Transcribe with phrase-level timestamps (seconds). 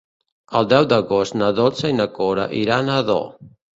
[0.59, 3.23] El deu d'agost na Dolça i na Cora iran a Ador.